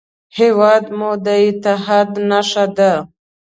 [0.37, 2.91] هېواد مو د اتحاد نښه ده